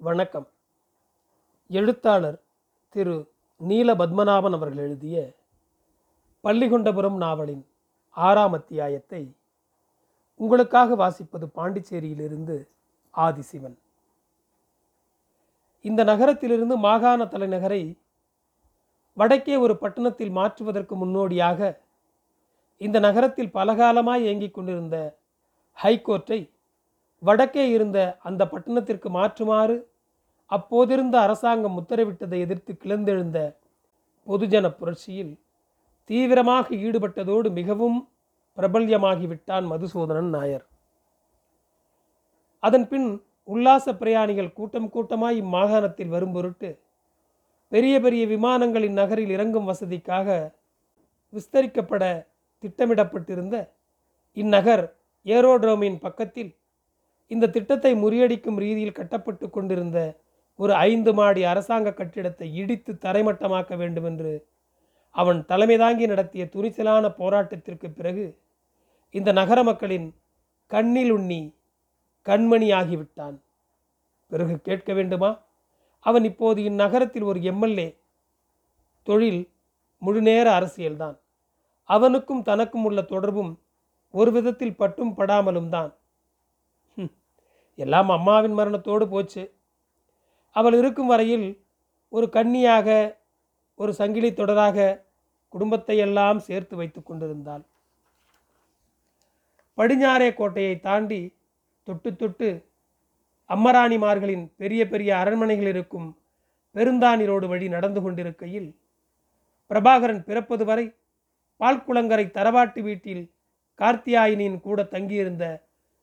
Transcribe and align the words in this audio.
வணக்கம். 0.00 0.48
எழுத்தாளர் 1.68 2.42
திரு 2.88 3.32
நீல 3.56 3.94
பத்மநாபன் 3.94 4.52
அவர்கள் 4.52 4.76
எழுதிய 4.76 5.36
பள்ளிகொண்டபுரம் 6.44 7.16
நாவலின் 7.16 7.66
ஆறாம் 8.10 8.52
அத்தியாயத்தை 8.52 9.36
உங்களுக்காக 10.34 10.96
வாசிப்பது 10.96 11.46
பாண்டிச்சேரியிலிருந்து 11.54 12.68
ஆதிசிவன். 13.14 13.74
இந்த 15.80 16.04
நகரத்திலிருந்து 16.04 16.76
மாகாண 16.76 17.24
தலைநகரை 17.24 17.98
வடக்கே 19.12 19.56
ஒரு 19.56 19.76
பட்டணத்தில் 19.78 20.30
மாற்றுவதற்கு 20.30 20.96
முன்னோடியாக 20.96 21.80
இந்த 22.76 22.98
நகரத்தில் 22.98 23.54
பலகாலமாய் 23.54 24.22
இயங்கிக் 24.22 24.54
கொண்டிருந்த 24.54 25.18
ஹைகோர்ட்டை 25.82 26.40
வடக்கே 27.22 27.64
இருந்த 27.70 27.98
அந்த 28.22 28.42
பட்டணத்திற்கு 28.44 29.08
மாற்றுமாறு 29.10 29.76
அப்போதிருந்த 30.50 31.16
அரசாங்கம் 31.20 31.78
உத்தரவிட்டதை 31.80 32.38
எதிர்த்து 32.40 32.72
கிளர்ந்தெழுந்த 32.74 33.38
பொதுஜன 34.26 34.66
புரட்சியில் 34.70 35.32
தீவிரமாக 36.10 36.66
ஈடுபட்டதோடு 36.76 37.48
மிகவும் 37.50 37.98
பிரபல்யமாகிவிட்டான் 38.58 39.66
மதுசூதனன் 39.72 40.30
நாயர். 40.30 40.66
அதன் 42.62 42.86
பின் 42.88 43.08
உல்லாச 43.44 43.92
பிரயாணிகள் 43.94 44.52
கூட்டம் 44.52 44.88
கூட்டமாய் 44.90 45.38
இம்மாகாணத்தில் 45.42 46.08
வரும் 46.08 46.32
பொருட்டு 46.32 46.70
பெரிய 47.72 48.00
பெரிய 48.00 48.26
விமானங்களின் 48.26 48.92
நகரில் 48.92 49.30
இறங்கும் 49.30 49.68
வசதிக்காக 49.68 50.28
விஸ்தரிக்கப்பட 51.32 52.04
திட்டமிடப்பட்டிருந்த 52.64 53.56
இந்நகர் 54.36 54.84
ஏரோட்ரோமின் 55.26 55.98
பக்கத்தில் 55.98 56.50
இந்த 57.30 57.46
திட்டத்தை 57.46 57.92
முறியடிக்கும் 57.94 58.58
ரீதியில் 58.58 58.92
கட்டப்பட்டு 58.92 59.46
கொண்டிருந்த 59.50 59.98
ஒரு 60.58 60.72
ஐந்து 60.74 61.10
மாடி 61.14 61.42
அரசாங்க 61.44 61.88
கட்டிடத்தை 61.92 62.46
இடித்து 62.54 62.92
தரைமட்டமாக்க 62.94 63.76
வேண்டுமென்று 63.76 64.32
அவன் 65.14 65.44
தலைமை 65.44 65.76
தாங்கி 65.76 66.06
நடத்திய 66.06 66.44
துணிச்சலான 66.54 67.04
போராட்டத்திற்கு 67.18 67.88
பிறகு 67.94 68.24
இந்த 69.14 69.32
நகர 69.32 69.58
மக்களின் 69.62 70.08
கண்ணில் 70.70 71.10
உண்ணி 71.10 71.42
கண்மணி 72.26 72.68
ஆகிவிட்டான் 72.72 73.36
பிறகு 74.32 74.54
கேட்க 74.60 74.92
வேண்டுமா? 74.92 75.30
அவன் 76.06 76.24
இப்போது 76.24 76.60
இந்நகரத்தில் 76.62 77.22
ஒரு 77.22 77.42
எம்எல்ஏ 77.42 77.88
தொழில் 79.06 79.40
முழுநேர 80.02 80.46
அரசியல்தான். 80.52 81.16
அவனுக்கும் 81.90 82.42
தனக்கும் 82.42 82.84
உள்ள 82.84 83.00
தொடர்பும் 83.02 83.52
ஒரு 84.14 84.30
விதத்தில் 84.32 84.76
பட்டும் 84.76 85.16
படாமலும் 85.16 85.68
தான். 85.68 85.90
எல்லாம் 87.78 88.08
அம்மாவின் 88.08 88.52
மரணத்தோடு 88.52 89.08
போச்சு. 89.08 89.42
அவள் 90.56 90.72
இருக்கும் 90.72 91.06
வரையில் 91.06 91.48
ஒரு 92.08 92.26
கன்னியாக 92.28 92.88
ஒரு 93.74 93.92
சங்கிலி 93.92 94.30
தொடராக 94.30 94.86
குடும்பத்தை 95.48 95.96
எல்லாம் 95.98 96.38
சேர்த்து 96.38 96.74
வைத்து 96.76 97.00
கொண்டிருந்தாள். 97.02 97.64
படிஞ்சாரே 99.78 100.34
கோட்டையை 100.34 100.80
தாண்டி 100.80 101.20
தொட்டு 101.86 102.16
தொட்டு 102.16 102.48
அம்மராணிமார்களின் 103.50 104.44
பெரிய 104.56 104.82
பெரிய 104.88 105.10
அரண்மனைகள் 105.16 105.66
இருக்கும் 105.66 106.08
பெருந்தானிரோடு 106.74 107.46
வழி 107.46 107.68
நடந்து 107.68 108.00
கொண்டிருக்கையில் 108.02 108.68
பிரபாகரன் 109.70 110.22
பிறப்பது 110.22 110.64
வரை 110.64 110.84
பால்குளங்கரை 111.60 112.26
தரவாட்டு 112.30 112.80
வீட்டில் 112.82 113.24
கார்த்தியாயினியின் 113.78 114.60
கூட 114.60 114.82
தங்கியிருந்த 114.82 115.44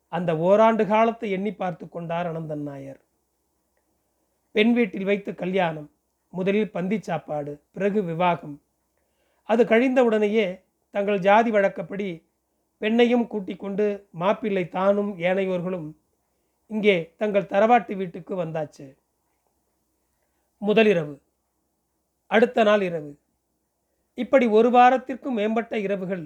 அந்த 0.08 0.38
ஓராண்டு 0.38 0.88
காலத்தை 0.88 1.31
எண்ணி 1.31 1.53
பார்த்து 1.53 1.89
கொண்டார் 1.89 2.28
அனந்தன் 2.31 2.64
நாயர். 2.64 3.00
பெண் 4.52 4.73
வீட்டில் 4.73 5.03
வைத்து 5.03 5.36
கல்யாணம் 5.36 5.89
முதலில் 6.34 6.72
பந்தி 6.72 7.00
சாப்பாடு 7.00 7.64
பிறகு 7.72 8.03
விவாகம். 8.03 8.61
அது 9.44 9.64
கழிந்தவுடனேயே 9.64 10.48
தங்கள் 10.92 11.20
ஜாதி 11.20 11.52
வழக்கப்படி 11.52 12.10
பெண்ணையும் 12.82 13.27
கூட்டிக் 13.27 13.60
கொண்டு 13.60 13.86
மாப்பிள்ளை 14.11 14.70
தானும் 14.70 15.17
ஏனையோர்களும் 15.17 15.88
இங்கே 16.67 17.14
தங்கள் 17.17 17.52
தரவாட்டு 17.54 17.95
வீட்டுக்கு 17.95 18.36
வந்தாச்சு. 18.36 18.87
முதலிரவு 20.61 21.16
அடுத்த 22.27 22.64
நாள் 22.64 22.82
இரவு. 22.82 23.11
இப்படி 24.14 24.45
ஒரு 24.48 24.70
வாரத்திற்கும் 24.70 25.37
மேம்பட்ட 25.39 25.77
இரவுகள் 25.77 26.26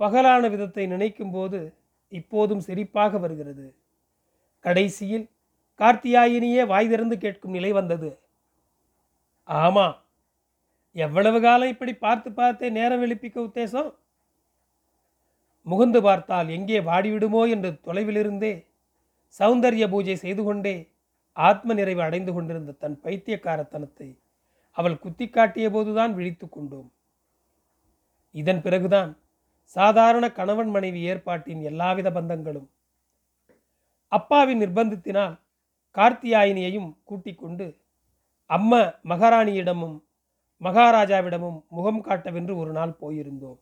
பகலான 0.00 0.48
விதத்தை 0.48 0.86
நினைக்கும் 0.86 1.30
போது 1.30 1.60
இப்போதும் 2.12 2.64
சிரிப்பாக 2.66 3.18
வருகிறது. 3.20 3.66
கடைசியில் 4.64 5.26
கார்த்தியாயினியே 5.80 6.62
வாய் 6.66 6.90
திறந்து 6.92 7.16
கேட்கும் 7.18 7.56
நிலை 7.56 7.70
வந்தது. 7.72 8.10
ஆமா 9.48 9.86
எவ்வளவு 10.96 11.38
காலம் 11.40 11.72
இப்படி 11.72 11.92
பார்த்து 11.94 12.28
பார்த்தே 12.32 12.68
நேரம் 12.70 13.02
எழுப்பிக்க 13.06 13.38
உத்தேசம்? 13.48 13.90
முகுந்து 15.66 16.00
பார்த்தால் 16.02 16.48
எங்கே 16.48 16.78
வாடிவிடுமோ 16.80 17.42
என்று 17.54 17.70
தொலைவிலிருந்தே 17.86 18.52
சௌந்தரிய 19.40 19.86
பூஜை 19.88 20.16
செய்து 20.16 20.42
கொண்டே 20.44 20.76
ஆத்ம 21.36 21.74
நிறைவு 21.74 22.02
அடைந்து 22.02 22.32
கொண்டிருந்த 22.32 22.76
தன் 22.82 22.96
பைத்தியக்காரத்தனத்தை 23.04 24.08
அவள் 24.76 24.96
குத்தி 24.98 25.26
காட்டிய 25.28 25.66
போதுதான் 25.70 26.12
விழித்து 26.14 26.46
கொண்டோம். 26.48 26.88
இதன் 28.34 28.62
பிறகுதான் 28.62 29.10
சாதாரண 29.76 30.32
கணவன் 30.32 30.70
மனைவி 30.70 31.00
ஏற்பாட்டின் 31.02 31.62
எல்லாவித 31.62 32.10
பந்தங்களும். 32.10 32.68
அப்பாவின் 34.12 34.60
நிர்பந்தத்தினால் 34.60 35.34
கார்த்தியாயினியையும் 35.96 36.90
கூட்டிக் 37.04 37.38
கொண்டு 37.38 37.66
அம்ம 38.50 38.72
மகாராணியிடமும் 39.04 39.96
மகாராஜாவிடமும் 40.60 41.58
முகம் 41.68 42.00
காட்டவென்று 42.00 42.56
ஒரு 42.56 42.72
நாள் 42.72 42.98
போயிருந்தோம். 43.00 43.58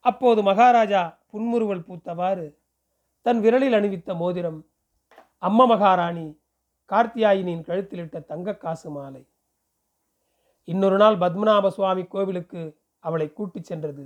அப்போது 0.00 0.42
மகாராஜா 0.42 1.18
புன்முறுவல் 1.30 1.86
பூத்தவாறு 1.88 2.46
தன் 3.22 3.40
விரலில் 3.40 3.72
அணிவித்த 3.72 4.14
மோதிரம் 4.16 4.60
அம்ம 5.42 5.66
மகாராணி 5.66 6.40
கார்த்தியாயினியின் 6.90 7.66
கழுத்திலிட்ட 7.66 8.24
தங்க 8.24 8.56
காசு 8.56 8.90
மாலை. 8.90 9.22
இன்னொரு 10.64 10.96
நாள் 10.96 11.16
பத்மநாப 11.16 11.68
சுவாமி 11.68 12.04
கோவிலுக்கு 12.04 12.78
அவளை 12.98 13.32
கூட்டிச் 13.32 13.64
சென்றது. 13.64 14.04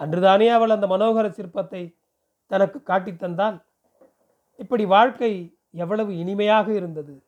அன்றுதானே 0.00 0.48
அவள் 0.48 0.70
அந்த 0.70 0.86
மனோகர 0.86 1.28
சிற்பத்தை 1.28 1.94
தனக்கு 2.46 2.82
காட்டித் 2.82 3.18
தந்தால் 3.18 3.64
இப்படி 4.54 4.84
வாழ்க்கை 4.84 5.58
எவ்வளவு 5.70 6.18
இனிமையாக 6.18 6.72
இருந்தது. 6.72 7.22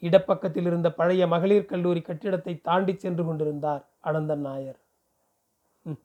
இடப்பக்கத்தில் 0.00 0.66
இருந்த 0.66 0.92
பழைய 0.92 1.26
மகளிர் 1.26 1.64
கல்லூரி 1.64 2.00
கட்டிடத்தை 2.00 2.60
தாண்டி 2.60 2.96
சென்று 2.96 3.24
கொண்டிருந்தார் 3.24 3.88
அனந்தன் 4.04 4.36
நாயர். 4.36 4.78
ம். 5.86 6.00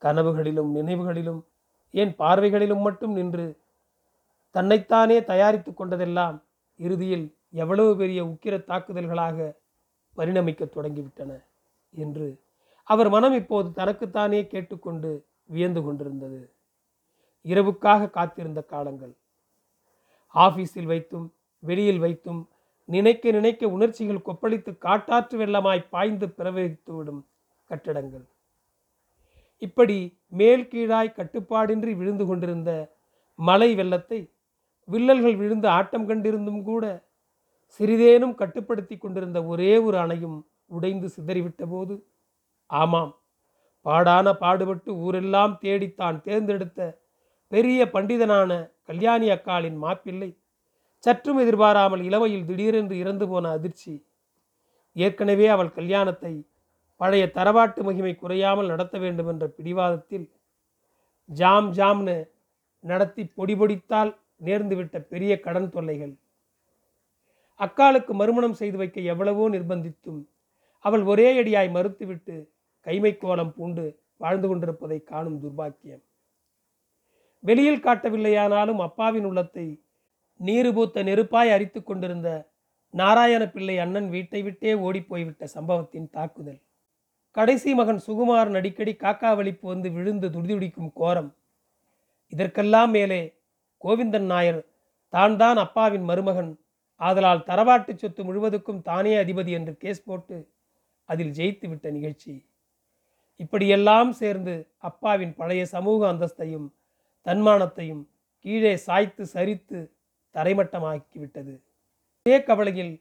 கனவுகளிலும் 0.00 0.74
நினைவுகளிலும் 0.74 1.44
ஏன் 1.90 2.14
பார்வைகளிலும் 2.18 2.80
மட்டும் 2.80 3.12
நின்று 3.12 3.58
தன்னைத்தானே 4.50 5.24
தயாரித்து 5.24 5.74
கொண்டதெல்லாம் 5.74 6.42
இறுதியில் 6.76 7.36
எவ்வளவு 7.50 7.96
பெரிய 7.96 8.24
உக்கிர 8.24 8.56
தாக்குதல்களாக 8.64 9.56
பரிணமிக்க 10.16 10.64
தொடங்கிவிட்டன 10.64 11.44
என்று 11.90 12.43
அவர் 12.90 13.08
மனம் 13.08 13.34
இப்போது 13.34 13.72
தனக்குத்தானே 13.72 14.46
கேட்டுக்கொண்டு 14.46 15.10
வியந்து 15.44 15.80
கொண்டிருந்தது. 15.82 16.40
இரவுக்காக 17.44 18.10
காத்திருந்த 18.10 18.60
காலங்கள். 18.62 19.14
ஆபீஸில் 20.34 20.86
வைத்தும் 20.86 21.26
வெளியில் 21.62 21.98
வைத்தும் 21.98 22.48
நினைக்க 22.88 23.30
நினைக்க 23.30 23.68
உணர்ச்சிகள் 23.68 24.26
கொப்பளித்து 24.26 24.78
காட்டாற்று 24.78 25.36
வெள்ளமாய் 25.38 25.88
பாய்ந்து 25.90 26.26
பிரவகித்துவிடும் 26.38 27.22
கட்டடங்கள். 27.70 28.24
இப்படி 29.62 29.98
மேல் 30.28 30.68
கீழாய் 30.68 31.16
கட்டுப்பாடின்றி 31.16 31.96
விழுந்து 31.96 32.24
கொண்டிருந்த 32.26 32.70
மலை 33.38 33.74
வெள்ளத்தை 33.74 34.18
வில்லல்கள் 34.88 35.36
விழுந்து 35.36 35.68
ஆட்டம் 35.68 36.08
கண்டிருந்தும் 36.08 36.62
கூட 36.62 36.84
சிறிதேனும் 37.80 38.34
கட்டுப்படுத்தி 38.34 38.96
கொண்டிருந்த 38.96 39.38
ஒரே 39.44 39.78
ஒரு 39.78 39.96
அணையும் 39.98 40.36
உடைந்து 40.66 41.08
சிதறிவிட்ட 41.08 41.64
போது 41.66 41.94
ஆமாம். 42.70 43.12
பாடான 43.86 44.32
பாடுபட்டு 44.32 44.90
ஊரெல்லாம் 44.96 45.58
தேடித்தான் 45.60 46.22
தேர்ந்தெடுத்த 46.22 46.98
பெரிய 47.48 47.84
பண்டிதனான 47.84 48.50
கல்யாணி 48.84 49.30
அக்காளின் 49.30 49.76
மாப்பிள்ளை 49.76 50.36
சற்றும் 50.98 51.38
எதிர்பாராமல் 51.38 52.02
இளமையில் 52.04 52.46
திடீரென்று 52.46 52.98
இறந்து 52.98 53.28
போன 53.28 53.50
அதிர்ச்சி. 53.50 54.04
ஏற்கனவே 54.92 55.46
அவள் 55.46 55.72
கல்யாணத்தை 55.72 56.46
பழைய 56.96 57.26
தரவாட்டு 57.26 57.82
மகிமை 57.82 58.14
குறையாமல் 58.14 58.66
நடத்த 58.66 58.98
வேண்டும் 58.98 59.28
என்ற 59.28 59.46
பிடிவாதத்தில் 59.48 60.30
ஜாம் 61.28 61.72
ஜாம்னு 61.72 62.16
நடத்தி 62.80 63.24
பொடி 63.24 63.54
பொடித்தால் 63.54 64.12
நேர்ந்துவிட்ட 64.44 64.98
பெரிய 64.98 65.40
கடன் 65.40 65.70
தொல்லைகள். 65.70 66.14
அக்காளுக்கு 67.60 68.12
மறுமணம் 68.12 68.52
செய்து 68.52 68.76
வைக்க 68.76 69.00
எவ்வளவோ 69.00 69.48
நிர்பந்தித்தும் 69.48 70.26
அவள் 70.78 71.02
ஒரே 71.02 71.42
அடியாய் 71.42 71.70
மறுத்துவிட்டு 71.70 72.53
கைமை 72.86 73.12
கோலம் 73.16 73.54
பூண்டு 73.56 73.84
வாழ்ந்து 74.16 74.48
கொண்டிருப்பதை 74.48 74.98
காணும் 75.02 75.38
துர்பாக்கியம். 75.42 76.02
வெளியில் 77.44 77.84
காட்டவில்லையானாலும் 77.86 78.80
அப்பாவின் 78.86 79.26
உள்ளத்தை 79.30 79.66
நீரு 80.40 80.70
பூத்த 80.72 81.02
நெருப்பாய் 81.02 81.54
அரித்து 81.56 81.80
கொண்டிருந்த 81.82 82.28
நாராயண 82.94 83.42
பிள்ளை 83.48 83.76
அண்ணன் 83.78 84.08
வீட்டை 84.08 84.40
விட்டே 84.42 84.72
ஓடிப்போய்விட்ட 84.74 85.44
சம்பவத்தின் 85.44 86.08
தாக்குதல். 86.10 86.60
கடைசி 87.36 87.70
மகன் 87.74 88.00
சுகுமாரன் 88.06 88.58
அடிக்கடி 88.60 88.92
காக்கா 88.94 89.30
வலிப்பு 89.36 89.66
வந்து 89.68 89.88
விழுந்து 89.90 90.28
துடிதுடிக்கும் 90.28 90.92
கோரம். 90.92 91.30
இதற்கெல்லாம் 92.32 92.90
மேலே 92.90 93.20
கோவிந்தன் 93.84 94.28
நாயர் 94.32 94.60
தான் 95.12 95.36
தான் 95.36 95.56
அப்பாவின் 95.56 96.06
மருமகன். 96.10 96.52
ஆதலால் 97.00 97.46
தரவாட்டு 97.48 97.92
சொத்து 97.94 98.22
முழுவதுக்கும் 98.24 98.82
தானே 98.82 99.14
அதிபதி 99.22 99.52
என்று 99.58 99.72
கேஸ் 99.76 100.04
போட்டு 100.04 100.36
அதில் 101.08 101.32
ஜெயித்து 101.38 101.66
விட்ட 101.68 101.86
நிகழ்ச்சி. 101.90 102.34
இப்படியெல்லாம் 103.40 104.12
சேர்ந்து 104.12 104.54
அப்பாவின் 104.78 105.34
பழைய 105.34 105.62
சமூக 105.66 106.00
அந்தஸ்தையும் 106.12 106.68
தன்மானத்தையும் 107.26 108.02
கீழே 108.44 108.76
சாய்த்து 108.76 109.24
சரித்து 109.34 109.78
தரைமட்டமாக்கிவிட்டது. 110.34 111.54
இதே 112.26 112.42
கவலையில் 112.42 112.94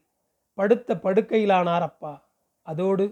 படுத்த 0.57 0.95
படுக்கையிலானார் 0.95 1.81
அப்பா. 1.81 2.13
அதோடு 2.67 3.05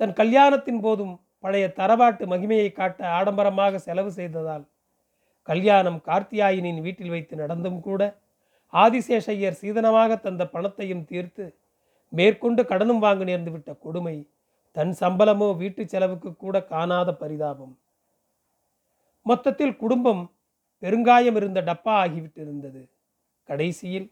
தன் 0.00 0.12
கல்யாணத்தின் 0.12 0.80
போதும் 0.80 1.14
பழைய 1.38 1.66
தரவாட்டு 1.76 2.24
மகிமையை 2.26 2.72
காட்ட 2.72 3.00
ஆடம்பரமாக 3.08 3.78
செலவு 3.78 4.10
செய்ததால் 4.10 4.64
கல்யாணம் 5.48 6.00
கார்த்தியாயினின் 6.06 6.80
வீட்டில் 6.80 7.10
வைத்து 7.10 7.34
நடந்தும் 7.36 7.80
கூட 7.80 8.02
ஆதிசேஷையர் 8.72 9.60
சீதனமாக 9.60 10.16
தந்த 10.16 10.42
பணத்தையும் 10.46 11.04
தீர்த்து 11.04 11.46
மேற்கொண்டு 12.12 12.62
கடனும் 12.64 12.98
வாங்க 12.98 13.24
நேர்ந்துவிட்ட 13.24 13.70
கொடுமை 13.78 14.16
தன் 14.76 14.92
சம்பளமோ 15.00 15.56
வீட்டு 15.56 15.82
செலவுக்கு 15.88 16.36
கூட 16.36 16.56
காணாத 16.64 17.10
பரிதாபம். 17.14 17.74
மொத்தத்தில் 19.26 19.76
குடும்பம் 19.76 20.22
பெருங்காயம் 20.82 21.36
இருந்த 21.36 21.60
டப்பா 21.60 21.94
ஆகிவிட்டிருந்தது. 22.04 22.82
கடைசியில் 23.48 24.06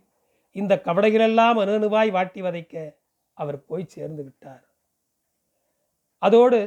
இந்த 0.56 0.75
கவடைகளெல்லாம் 0.84 1.58
அணுவாய் 1.62 2.10
வாட்டி 2.10 2.40
வதைக்க 2.43 2.75
அவர் 3.32 3.64
போய் 3.64 3.93
சேர்ந்து 3.94 4.22
விட்டார். 4.25 4.64
அதோடு 6.22 6.58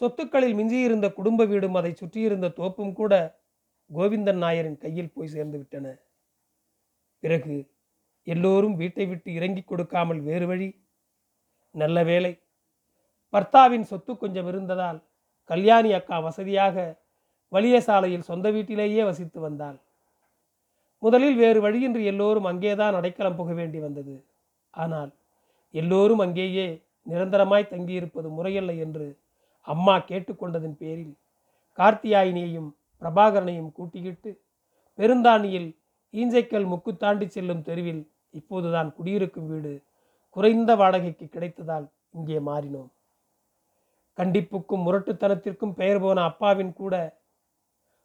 சொத்துக்களில் 0.00 0.54
மிஞ்சியிருந்த 0.54 1.12
குடும்ப 1.12 1.44
வீடும் 1.44 1.74
அதை 1.74 1.92
சுற்றியிருந்த 1.92 2.48
தோப்பும் 2.56 2.92
கூட 2.92 3.14
கோவிந்தன் 3.90 4.40
நாயரின் 4.44 4.78
கையில் 4.78 5.12
போய் 5.12 5.32
சேர்ந்து 5.34 5.58
விட்டன. 5.58 5.86
பிறகு 7.22 7.56
எல்லோரும் 8.26 8.76
வீட்டை 8.76 9.06
விட்டு 9.06 9.30
இறங்கி 9.32 9.62
கொடுக்காமல் 9.62 10.20
வேறு 10.20 10.46
வழி 10.46 10.68
நல்ல 11.74 12.04
வேலை 12.04 12.32
பர்த்தாவின் 13.32 13.86
சொத்து 13.90 14.12
கொஞ்சம் 14.16 14.48
இருந்ததால் 14.50 14.98
கல்யாணி 15.50 15.90
அக்கா 15.98 16.16
வசதியாக 16.26 16.76
வலிய 17.52 17.76
சாலையில் 17.80 18.28
சொந்த 18.28 18.46
வீட்டிலேயே 18.50 19.02
வசித்து 19.04 19.38
வந்தாள். 19.40 19.78
முதலில் 21.02 21.36
வேறு 21.36 21.60
வழியின்றி 21.60 22.02
எல்லோரும் 22.04 22.48
அங்கேதான் 22.50 22.96
அடைக்கலம் 22.98 23.38
புக 23.38 23.50
வேண்டி 23.52 23.78
வந்தது. 23.78 24.14
ஆனால் 24.74 25.10
எல்லோரும் 25.74 26.22
அங்கேயே 26.24 26.66
நிரந்தரமாய் 27.06 27.72
தங்கியிருப்பது 27.72 28.28
முறையல்ல 28.28 28.72
என்று 28.84 29.06
அம்மா 29.68 29.94
கேட்டுக்கொண்டதன் 30.10 30.76
பேரில் 30.82 31.14
கார்த்தியாயினியையும் 31.78 32.70
பிரபாகரனையும் 33.02 33.72
கூட்டிக்கிட்டு 33.72 34.30
பெருந்தானியில் 34.98 35.68
ஈஞ்சைக்கல் 36.14 36.66
முக்கு 36.72 36.92
தாண்டி 36.96 37.26
செல்லும் 37.28 37.66
தெருவில் 37.68 38.02
இப்போதுதான் 38.30 38.90
குடியிருக்கும் 38.96 39.48
வீடு 39.52 39.74
குறைந்த 40.36 40.70
வாடகைக்கு 40.76 41.26
கிடைத்ததால் 41.26 41.86
இங்கே 42.16 42.38
மாறினோம். 42.48 42.90
கண்டிப்புக்கும் 44.20 44.84
முரட்டுத்தனத்திற்கும் 44.86 45.76
பெயர் 45.80 46.02
போன 46.04 46.22
அப்பாவின் 46.30 46.72
கூட 46.80 46.94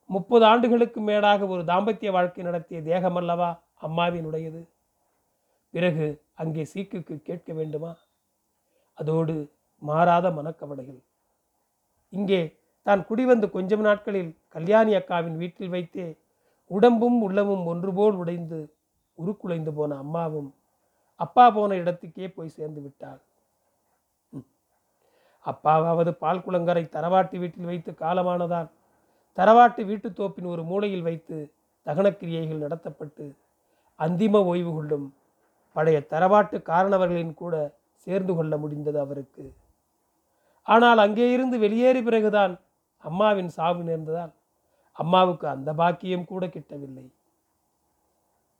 முப்பது 0.09 0.43
ஆண்டுகளுக்கு 0.45 0.99
மேலாக 1.01 1.47
ஒரு 1.53 1.61
தாம்பத்திய 1.63 2.09
வாழ்க்கை 2.11 2.43
நடத்திய 2.43 2.79
தேகமல்லவா 2.89 3.49
அம்மாவினுடையது. 3.81 4.61
பிறகு 5.73 6.07
அங்கே 6.41 6.63
சீக்குக்கு 6.73 7.15
கேட்க 7.29 7.49
வேண்டுமா? 7.53 7.91
அதோடு 8.97 9.35
மாறாத 9.81 10.27
மனக்கவலைகள். 10.31 11.01
இங்கே 12.13 12.41
தான் 12.85 13.01
குடிவந்து 13.09 13.47
கொஞ்சம் 13.49 13.83
நாட்களில் 13.87 14.31
கல்யாணி 14.55 14.91
அக்காவின் 14.95 15.37
வீட்டில் 15.41 15.73
வைத்தே 15.75 16.07
உடம்பும் 16.71 17.19
உள்ளமும் 17.21 17.65
ஒன்றுபோல் 17.71 18.15
உடைந்து 18.21 18.59
உருக்குலைந்து 19.17 19.71
போன 19.73 19.97
அம்மாவும் 20.03 20.49
அப்பா 21.19 21.45
போன 21.49 21.75
இடத்துக்கே 21.75 22.27
போய் 22.27 22.55
சேர்ந்து 22.57 22.81
விட்டாள். 22.81 23.21
அப்பாவாவது 25.45 26.11
பால் 26.11 26.43
குளங்கரை 26.47 26.83
தரவாட்டு 26.89 27.39
வீட்டில் 27.39 27.65
வைத்து 27.65 27.93
காலமானதால் 27.93 28.69
தரவாட்டு 29.35 29.85
வீட்டுத் 29.85 30.19
தோப்பின் 30.19 30.47
ஒரு 30.47 30.63
மூலையில் 30.63 31.01
வைத்து 31.01 31.53
தகனக்கிரியைகள் 31.85 32.63
நடத்தப்பட்டு 32.65 33.35
அந்திம 33.99 34.43
ஓய்வு 34.43 34.73
கொள்ளும் 34.73 35.13
பழைய 35.73 36.05
தரவாட்டு 36.09 36.61
காரணவர்களின் 36.61 37.33
கூட 37.33 37.75
சேர்ந்து 37.95 38.35
கொள்ள 38.35 38.57
முடிந்தது 38.57 38.99
அவருக்கு. 38.99 39.55
ஆனால் 40.63 40.97
அங்கே 40.97 41.31
இருந்து 41.31 41.59
வெளியேறிய 41.59 42.03
பிறகுதான் 42.03 42.59
அம்மாவின் 42.97 43.49
சாவு 43.49 43.83
நேர்ந்ததால் 43.83 44.33
அம்மாவுக்கு 44.91 45.47
அந்த 45.47 45.73
பாக்கியம் 45.73 46.25
கூட 46.25 46.45
கிட்டவில்லை. 46.45 47.13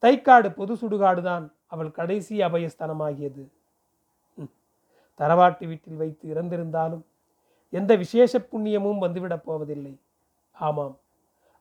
தைக்காடு 0.01 0.49
பொது 0.49 0.73
சுடுகாடுதான் 0.73 1.51
அவள் 1.67 1.91
கடைசி 1.91 2.39
அபயஸ்தனமாகியது. 2.39 3.49
தரவாட்டு 5.19 5.65
வீட்டில் 5.67 6.01
வைத்து 6.01 6.25
இறந்திருந்தாலும் 6.33 7.03
எந்த 7.73 7.91
விசேஷ 7.95 8.39
புண்ணியமும் 8.51 9.03
வந்துவிடப் 9.05 9.45
போவதில்லை. 9.47 9.93
ஆமாம் 10.55 10.95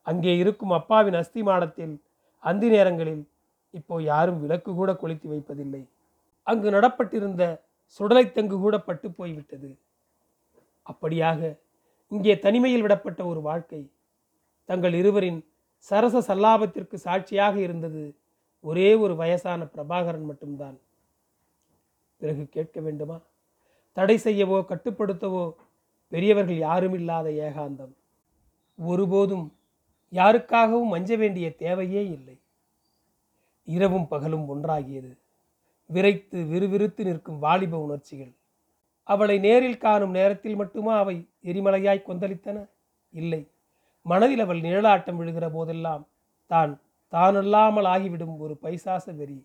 அங்கே 0.02 0.32
இருக்கும் 0.36 0.70
அப்பாவின் 0.70 1.18
அஸ்தி 1.20 1.42
மாடத்தில் 1.42 1.94
அந்தி 2.38 2.68
நேரங்களில் 2.68 3.22
இப்போ 3.70 4.02
யாரும் 4.02 4.40
விளக்கு 4.40 4.70
கூட 4.74 4.90
கொளுத்தி 4.94 5.28
வைப்பதில்லை. 5.28 5.82
அங்கு 6.46 6.68
நடப்பட்டிருந்த 6.70 7.42
சுடலைத்தங்கு 8.00 8.56
கூட 8.58 8.76
பட்டு 8.78 9.08
போய்விட்டது. 9.10 9.70
அப்படியாக 10.86 11.40
இங்கே 12.12 12.34
தனிமையில் 12.38 12.84
விடப்பட்ட 12.86 13.20
ஒரு 13.26 13.40
வாழ்க்கை 13.40 13.82
தங்கள் 14.68 14.94
இருவரின் 15.00 15.40
சரச 15.90 16.20
சல்லாபத்திற்கு 16.28 16.96
சாட்சியாக 17.06 17.56
இருந்தது 17.60 18.02
ஒரே 18.64 18.88
ஒரு 18.94 19.14
வயசான 19.16 19.64
பிரபாகரன் 19.64 20.28
மட்டும்தான். 20.30 20.76
பிறகு 22.20 22.44
கேட்க 22.48 22.80
வேண்டுமா? 22.80 23.16
தடை 23.96 24.16
செய்யவோ 24.24 24.58
கட்டுப்படுத்தவோ 24.70 25.44
பெரியவர்கள் 26.12 26.56
யாரும் 26.56 26.92
இல்லாத 26.92 27.30
ஏகாந்தம். 27.46 27.92
ஒருபோதும் 28.78 29.44
யாருக்காகவும் 30.12 30.94
அஞ்ச 30.96 31.16
வேண்டிய 31.16 31.46
தேவையே 31.54 32.02
இல்லை. 32.08 32.36
இரவும் 33.68 34.08
பகலும் 34.08 34.46
ஒன்றாகியது. 34.48 35.12
விரைத்து 35.90 36.38
விறுவிறுத்து 36.44 37.02
நிற்கும் 37.04 37.38
வாலிப 37.38 37.78
உணர்ச்சிகள். 37.78 38.32
அவளை 39.08 39.38
நேரில் 39.38 39.78
காணும் 39.78 40.10
நேரத்தில் 40.10 40.56
மட்டுமா 40.56 40.92
அவை 40.98 41.16
எரிமலையாய் 41.44 42.06
கொந்தளித்தன? 42.08 42.58
இல்லை. 43.14 43.42
மனதில் 44.06 44.38
அவள் 44.38 44.60
நிழலாட்டம் 44.60 45.18
விழுகிற 45.20 45.46
போதெல்லாம் 45.50 46.08
தான் 46.50 46.72
தானல்லாமல் 47.12 47.84
ஆகிவிடும் 47.84 48.34
ஒரு 48.38 48.54
பைசாச 48.62 49.12
வெறி. 49.12 49.38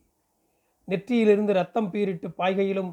நெற்றியிலிருந்து 0.88 1.53
ரத்தம் 1.53 1.91
பீரிட்டு 1.91 2.27
பாய்கையிலும் 2.38 2.91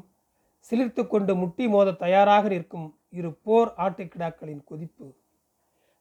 சிலிர்த்து 0.69 1.07
கொண்டு 1.07 1.35
முட்டி 1.35 1.67
மோத 1.67 1.91
தயாராக 1.91 2.47
நிற்கும் 2.47 2.99
இரு 3.09 3.33
போர் 3.33 3.73
ஆட்டுக்கிடாக்களின் 3.77 4.63
கொதிப்பு. 4.63 5.15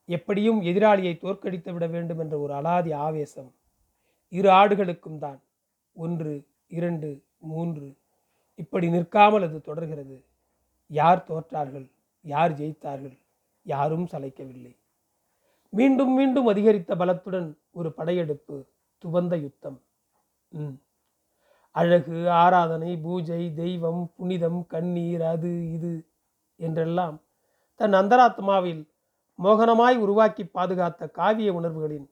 எப்படியும் 0.07 0.63
எதிராளியை 0.63 1.19
தோற்கடித்து 1.19 1.73
விட 1.73 1.87
வேண்டும் 1.87 2.19
என்ற 2.19 2.39
ஒரு 2.39 2.55
அலாதி 2.55 2.95
ஆவேசம் 2.95 3.55
இரு 4.29 4.51
ஆடுகளுக்கும் 4.51 5.19
தான். 5.19 5.43
ஒன்று 5.93 6.47
இரண்டு 6.69 7.25
மூன்று. 7.39 7.97
இப்படி 8.55 8.91
நிற்காமல் 8.91 9.43
அது 9.43 9.61
தொடர்கிறது. 9.61 10.25
யார் 10.87 11.25
தோற்றார்கள்? 11.29 11.91
யார் 12.23 12.59
ஜெயித்தார்கள்? 12.61 13.19
யாரும் 13.63 14.07
சளைக்கவில்லை. 14.07 14.77
மீண்டும் 15.71 16.15
மீண்டும் 16.15 16.47
அதிகரித்த 16.47 16.95
பலத்துடன் 16.95 17.59
ஒரு 17.71 17.93
படையெடுப்பு 17.93 18.67
துவந்த 19.05 19.41
யுத்தம். 19.41 19.83
ம். 20.49 20.81
அழகு 21.77 22.29
ஆராதனை 22.29 22.97
பூஜை 22.97 23.55
தெய்வம் 23.55 24.11
புனிதம் 24.17 24.67
கண்ணீர் 24.67 25.23
அது 25.23 25.73
இது 25.73 26.05
என்றெல்லாம் 26.57 27.23
தன் 27.77 27.93
அந்தராத்மாவில் 27.93 28.89
மோகனமாய் 29.39 29.97
உருவாக்கி 29.97 30.45
பாதுகாத்த 30.45 31.11
காவிய 31.11 31.53
உணர்வுகளின் 31.53 32.11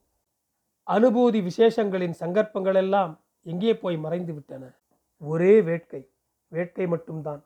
அனுபூதி 0.87 1.41
விசேஷங்களின் 1.41 2.15
சங்கற்பங்களெல்லாம் 2.19 3.17
எங்கே 3.43 3.75
போய் 3.75 3.97
மறைந்து 3.97 4.33
விட்டன 4.33 4.77
ஒரே 5.17 5.61
வேட்கை 5.61 6.09
வேட்கை 6.51 6.87
மட்டும்தான். 6.87 7.45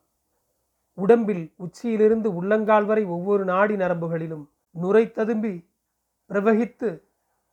உடம்பில் 0.94 1.54
உச்சியிலிருந்து 1.56 2.34
உள்ளங்கால் 2.34 2.86
வரை 2.86 3.06
ஒவ்வொரு 3.06 3.46
நாடி 3.46 3.76
நரம்புகளிலும் 3.76 4.50
நுரை 4.72 5.12
ததும்பி 5.12 5.70
பிரவகித்து 6.30 7.04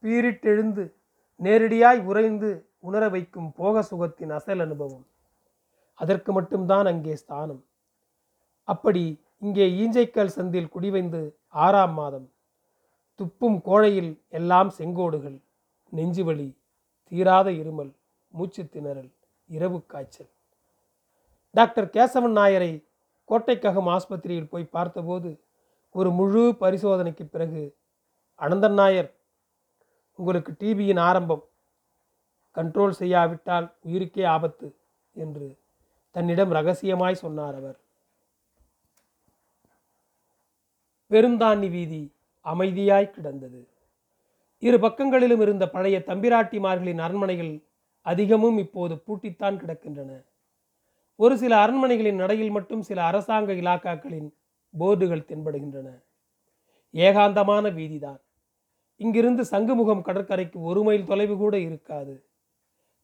பீரிட்டெழுந்து 0.02 0.94
நேரடியாய் 1.40 2.04
உறைந்து 2.06 2.68
உணர 2.88 3.05
வைக்கும் 3.14 3.50
போக 3.59 3.83
சுகத்தின் 3.90 4.33
அசல் 4.38 4.62
அனுபவம். 4.66 5.05
அதற்கு 6.00 6.31
மட்டும்தான் 6.38 6.87
அங்கே 6.93 7.14
ஸ்தானம். 7.23 7.62
அப்படி 8.69 9.05
இங்கே 9.45 9.66
ஈஞ்சைக்கல் 9.83 10.35
சந்தில் 10.37 10.73
குடிவைந்து 10.75 11.21
ஆறாம் 11.64 11.95
மாதம் 12.00 12.28
துப்பும் 13.21 13.59
கோழையில் 13.69 14.12
எல்லாம் 14.38 14.71
செங்கோடுகள் 14.78 15.38
நெஞ்சுவலி 15.93 16.49
தீராத 17.12 17.49
இருமல் 17.61 17.93
மூச்சு 18.35 18.62
திணறல் 18.73 19.11
இரவு 19.50 19.78
காய்ச்சல். 19.93 20.31
டாக்டர் 21.55 21.88
கேசவன் 21.95 22.37
நாயரை 22.38 22.73
கோட்டைக்ககம் 23.28 23.88
ஆஸ்பத்திரியில் 23.95 24.50
போய் 24.52 24.73
பார்த்தபோது 24.76 25.31
ஒரு 25.95 26.11
முழு 26.19 26.43
பரிசோதனைக்கு 26.62 27.25
பிறகு 27.35 27.62
அனந்தன் 28.40 28.76
நாயர் 28.81 29.11
உங்களுக்கு 30.19 30.52
டிபியின் 30.61 31.00
ஆரம்பம். 31.09 31.45
கண்ட்ரோல் 32.56 32.90
செய்யாவிட்டால் 32.90 33.75
உயிருக்கே 33.88 34.26
ஆபத்து 34.26 34.75
என்று 35.14 35.56
தன்னிடம் 36.10 36.50
ரகசியமாய் 36.50 37.14
சொன்னார் 37.14 37.54
அவர். 37.54 37.78
பெருந்தாண்டி 41.10 41.70
வீதி 41.70 42.12
அமைதியாய் 42.44 43.10
கிடந்தது. 43.10 43.68
இரு 44.58 44.80
பக்கங்களிலும் 44.80 45.40
இருந்த 45.40 45.68
பழைய 45.68 46.02
தம்பிராட்டிமார்களின் 46.06 46.98
அரண்மனைகள் 46.98 47.62
அதிகமும் 48.02 48.58
இப்போது 48.58 48.94
பூட்டித்தான் 48.94 49.58
கிடக்கின்றன. 49.58 50.25
ஒரு 51.16 51.38
சில 51.38 51.66
அரண்மனைகளின் 51.66 52.14
நடையில் 52.14 52.50
மட்டும் 52.50 52.82
சில 52.82 53.04
அரசாங்க 53.04 53.52
இலாக்காக்களின் 53.52 54.28
போர்டுகள் 54.78 55.28
தென்படுகின்றன. 55.28 55.88
ஏகாந்தமான 56.92 57.70
வீதிதான். 57.70 58.20
இங்கிருந்து 58.96 59.42
சங்குமுகம் 59.42 60.02
கடற்கரைக்கு 60.02 60.62
ஒரு 60.62 60.82
மைல் 60.82 61.04
தொலைவு 61.04 61.36
கூட 61.36 61.58
இருக்காது. 61.58 62.25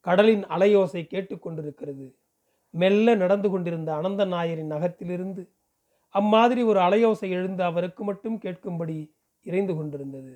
கடலின் 0.06 0.44
அலையோசை 0.44 1.02
கேட்டுக்கொண்டிருக்கிறது. 1.06 2.06
மெல்ல 2.74 3.14
நடந்து 3.14 3.48
கொண்டிருந்த 3.50 3.90
அனந்த 3.94 4.22
நாயரின் 4.24 4.72
நகத்திலிருந்து 4.74 5.42
அம்மாதிரி 6.14 6.62
ஒரு 6.62 6.80
அலையோசை 6.80 7.28
எழுந்து 7.30 7.62
அவருக்கு 7.64 8.02
மட்டும் 8.04 8.38
கேட்கும்படி 8.40 8.96
இறைந்து 9.46 9.74
கொண்டிருந்தது. 9.76 10.32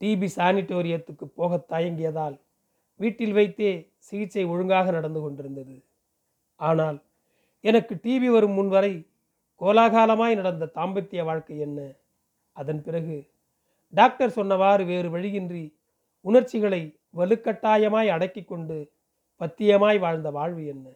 டிபி 0.00 0.28
சானிட்டோரியத்துக்கு 0.36 1.26
போக 1.38 1.58
தயங்கியதால் 1.68 2.36
வீட்டில் 3.00 3.32
வைத்தே 3.32 3.70
சிகிச்சை 3.98 4.44
ஒழுங்காக 4.44 4.86
நடந்து 4.90 5.20
கொண்டிருந்தது. 5.20 5.76
ஆனால் 6.60 6.98
எனக்கு 7.64 7.94
டிபி 8.04 8.28
வரும் 8.30 8.56
முன் 8.58 8.68
வரை 8.68 8.92
கோலாகாலமாய் 9.60 10.38
நடந்த 10.40 10.70
தாம்பத்திய 10.74 11.22
வாழ்க்கை 11.24 11.56
என்ன? 11.58 11.80
அதன் 12.56 12.82
பிறகு 12.82 13.16
டாக்டர் 13.92 14.36
சொன்னவாறு 14.36 14.84
வேறு 14.86 15.08
வழியின்றி 15.10 15.64
உணர்ச்சிகளை 16.24 17.00
வலுக்கட்டாயமாய் 17.16 18.08
அடக்கி 18.08 18.44
கொண்டு 18.44 18.76
பத்தியமாய் 19.40 19.98
வாழ்ந்த 19.98 20.30
வாழ்வு 20.30 20.66
என்ன? 20.66 20.86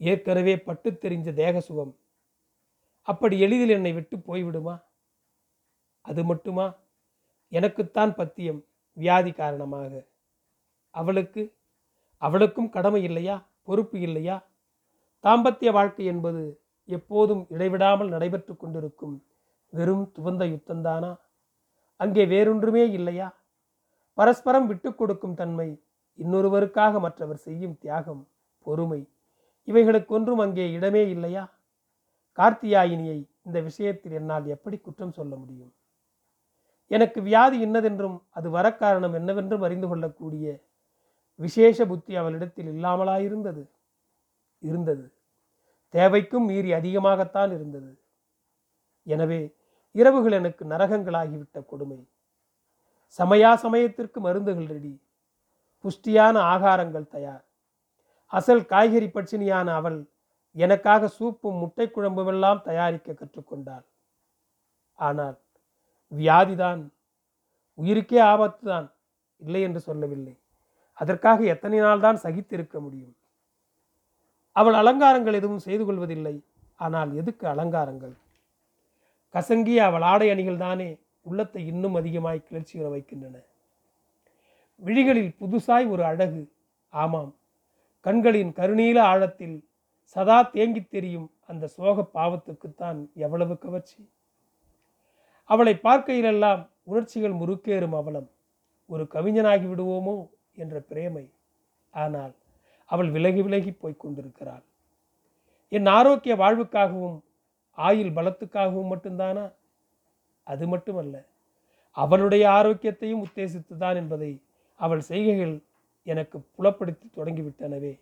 ஏற்கனவே 0.00 0.58
பட்டு 0.58 0.90
தெரிஞ்ச 0.90 1.32
தேக 1.32 1.60
சுகம் 1.60 1.92
அப்படி 3.02 3.40
எளிதில் 3.40 3.68
என்னை 3.68 3.92
விட்டு 3.92 4.16
போய்விடுமா? 4.16 4.82
அது 6.00 6.24
மட்டுமா? 6.24 6.66
எனக்குத்தான் 7.52 8.14
பத்தியம் 8.14 8.60
வியாதி 8.96 9.32
காரணமாக. 9.32 10.06
அவளுக்கு? 10.94 11.42
அவளுக்கும் 12.22 12.68
கடமை 12.68 13.02
இல்லையா? 13.02 13.50
பொறுப்பு 13.62 14.00
இல்லையா? 14.00 14.36
தாம்பத்திய 15.24 15.70
வாழ்க்கை 15.72 16.04
என்பது 16.04 16.42
எப்போதும் 16.88 17.46
இடைவிடாமல் 17.48 18.08
நடைபெற்று 18.08 18.56
கொண்டிருக்கும் 18.56 19.16
வெறும் 19.72 20.12
துவந்த 20.18 20.44
யுத்தந்தானா 20.44 21.10
அங்கே 21.96 22.26
வேறொன்றுமே 22.26 22.90
இல்லையா? 22.92 23.28
பரஸ்பரம் 24.18 24.66
விட்டு 24.66 24.94
கொடுக்கும் 24.94 25.34
தன்மை 25.34 25.82
இன்னொருவருக்காக 26.18 27.00
மற்றவர் 27.00 27.36
செய்யும் 27.36 27.78
தியாகம் 27.78 28.28
பொறுமை. 28.66 29.08
இவைகளுக்கொன்றும் 29.68 30.40
அங்கே 30.40 30.72
இடமே 30.72 31.08
இல்லையா? 31.08 31.44
கார்த்தியாயினியை 32.38 33.28
இந்த 33.44 33.60
விஷயத்தில் 33.60 34.12
என்னால் 34.12 34.46
எப்படி 34.46 34.76
குற்றம் 34.78 35.12
சொல்ல 35.12 35.36
முடியும்? 35.36 35.72
எனக்கு 36.86 37.22
வியாதி 37.22 37.58
இன்னதென்றும் 37.60 38.22
அது 38.30 38.50
வர 38.50 38.74
காரணம் 38.74 39.14
என்னவென்றும் 39.14 39.62
அறிந்து 39.62 39.88
கொள்ளக்கூடிய 39.88 40.64
விசேஷ 41.34 41.86
புத்தி 41.86 42.16
அவளிடத்தில் 42.16 42.66
இல்லாமலாயிருந்தது. 42.66 43.62
இருந்தது. 44.58 45.12
தேவைக்கும் 45.94 46.46
மீறி 46.46 46.72
அதிகமாகத்தான் 46.72 47.52
இருந்தது. 47.52 47.98
எனவே 49.06 49.54
இரவுகள் 49.92 50.32
எனக்கு 50.32 50.64
நரகங்களாகிவிட்ட 50.64 51.64
கொடுமை. 51.66 52.08
சமயா 53.10 53.50
சமயத்திற்கு 53.64 54.18
மருந்துகள் 54.20 54.70
ரெடி. 54.74 54.94
புஷ்டியான 55.84 56.36
ஆகாரங்கள் 56.54 57.12
தயார். 57.14 57.44
அசல் 58.32 58.64
காய்கறி 58.66 59.08
பட்சினியான 59.08 59.74
அவள் 59.74 59.98
எனக்காக 60.56 61.08
சூப்பும் 61.18 61.58
முட்டை 61.62 61.86
குழம்புமெல்லாம் 61.88 62.60
தயாரிக்க 62.62 63.08
கற்றுக்கொண்டாள். 63.12 63.86
ஆனால் 64.98 65.36
வியாதிதான். 66.12 66.82
உயிருக்கே 67.78 68.20
ஆபத்து 68.32 68.62
தான் 68.72 68.86
இல்லை 69.40 69.62
என்று 69.62 69.80
சொல்லவில்லை. 69.80 70.34
அதற்காக 70.98 71.44
எத்தனை 71.44 71.78
நாள் 71.78 72.04
தான் 72.06 72.22
சகித்திருக்க 72.22 72.76
முடியும்? 72.80 73.14
அவள் 74.52 74.74
அலங்காரங்கள் 74.74 75.38
எதுவும் 75.40 75.64
செய்து 75.66 75.84
கொள்வதில்லை. 75.84 76.36
ஆனால் 76.78 77.10
எதுக்கு 77.20 77.44
அலங்காரங்கள்? 77.48 78.14
கசங்கிய 79.34 79.80
அவள் 79.88 80.02
ஆடை 80.02 80.30
அணிகள் 80.30 80.62
தானே 80.66 80.88
உள்ளத்தை 81.22 81.66
இன்னும் 81.66 81.94
அதிகமாய் 81.94 82.44
கிளர்ச்சியுற 82.50 82.90
வைக்கின்றன. 82.90 83.42
விழிகளில் 84.76 85.34
புதுசாய் 85.40 85.88
ஒரு 85.88 86.04
அழகு. 86.04 86.52
ஆமாம் 86.88 87.34
கண்களின் 88.00 88.52
கருநீல 88.52 89.00
ஆழத்தில் 89.00 89.68
சதா 90.02 90.42
தேங்கித் 90.42 90.90
தெரியும் 90.90 91.32
அந்த 91.46 91.66
சோக 91.66 92.10
பாவத்துக்குத்தான் 92.14 93.12
எவ்வளவு 93.14 93.58
கவர்ச்சி. 93.58 94.10
அவளை 95.44 95.78
பார்க்கையிலெல்லாம் 95.82 96.68
உணர்ச்சிகள் 96.82 97.32
முறுக்கேறும் 97.32 97.96
அவலம். 97.96 98.30
ஒரு 98.86 99.04
கவிஞனாகி 99.04 99.66
விடுவோமோ 99.66 100.28
என்ற 100.54 100.82
பிரேமை. 100.90 101.32
ஆனால் 101.90 102.34
அவள் 102.84 103.10
விலகி 103.10 103.42
விலகி 103.42 103.72
போய்க் 103.72 104.00
கொண்டிருக்கிறாள். 104.00 104.62
என் 105.68 105.86
ஆரோக்கிய 105.86 106.36
வாழ்வுக்காகவும் 106.36 107.20
ஆயுள் 107.72 108.10
பலத்துக்காகவும் 108.10 108.96
மட்டும்தானா? 108.96 109.52
அது 110.48 110.66
மட்டுமல்ல 110.66 111.16
அவளுடைய 111.96 112.44
ஆரோக்கியத்தையும் 112.50 113.24
உத்தேசித்துதான் 113.26 113.94
என்பதை 113.94 114.30
அவள் 114.80 115.00
செய்கைகள் 115.00 115.54
எனக்கு 116.06 116.36
புலப்படுத்தி 116.56 117.06
தொடங்கிவிட்டனவே. 117.16 117.92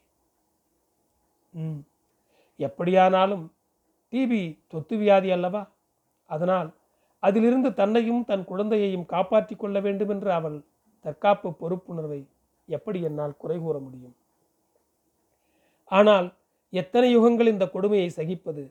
ம். 1.52 1.80
எப்படியானாலும் 2.60 3.44
டிபி 4.12 4.42
தொத்து 4.68 4.96
வியாதி 4.96 5.30
அல்லவா? 5.30 5.62
அதனால் 6.30 6.68
அதிலிருந்து 7.22 7.74
தன்னையும் 7.74 8.24
தன் 8.24 8.44
குழந்தையையும் 8.44 9.06
காப்பாற்றி 9.06 9.54
கொள்ள 9.56 9.80
வேண்டும் 9.80 10.08
என்று 10.08 10.30
அவள் 10.32 10.58
தற்காப்பு 11.04 11.48
பொறுப்புணர்வை 11.60 12.20
எப்படி 12.68 13.00
என்னால் 13.02 13.36
குறை 13.36 13.58
கூற 13.58 13.78
முடியும்? 13.78 14.16
ஆனால் 15.90 16.28
எத்தனை 16.72 17.08
யுகங்கள் 17.18 17.46
இந்த 17.46 17.66
கொடுமையை 17.68 18.08
சகிப்பது? 18.16 18.64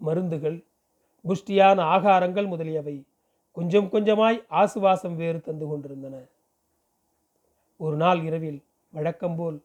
மருந்துகள் 0.00 0.58
புஷ்டியான 1.28 1.78
ஆகாரங்கள் 1.94 2.46
முதலியவை 2.46 3.04
கொஞ்சம் 3.52 3.88
கொஞ்சமாய் 3.92 4.44
ஆசுவாசம் 4.50 5.14
வேறு 5.14 5.40
தந்து 5.40 5.66
கொண்டிருந்தன. 5.66 6.24
ஒரு 7.76 7.96
நாள் 7.96 8.22
இரவில் 8.22 8.64
வழக்கம்போல் 8.90 9.62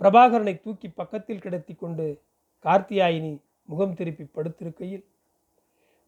பிரபாகரனை 0.00 0.60
தூக்கி 0.60 0.88
பக்கத்தில் 0.88 1.40
கிடத்தி 1.40 1.74
கொண்டு 1.74 2.22
கார்த்தியாயினி 2.62 3.40
முகம் 3.64 3.94
திருப்பி 3.94 4.24
படுத்திருக்கையில் 4.24 5.04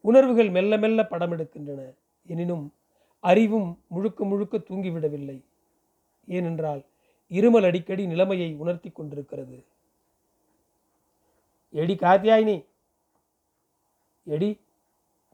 உணர்வுகள் 0.01 0.49
மெல்ல 0.49 0.77
மெல்ல 0.77 1.07
படமெடுக்கின்றன. 1.09 1.95
எனினும் 2.27 2.73
அறிவும் 3.19 3.79
முழுக்க 3.87 4.25
முழுக்க 4.25 4.57
தூங்கிவிடவில்லை. 4.57 5.43
ஏனென்றால் 6.25 6.85
இருமல் 7.29 7.65
அடிக்கடி 7.65 8.05
நிலைமையை 8.05 8.53
உணர்த்தி 8.53 8.89
கொண்டிருக்கிறது. 8.89 9.65
எடி 11.71 11.95
காத்தியாயினி 11.95 12.65
எடி. 14.23 14.59